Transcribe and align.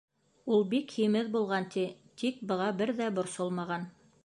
Ул 0.53 0.63
бик 0.71 0.93
һимеҙ 0.99 1.29
булған, 1.35 1.67
ти, 1.77 1.85
тик 2.23 2.41
быға 2.53 2.73
бер 2.83 2.95
ҙә 3.03 3.13
борсолмаған. 3.21 3.89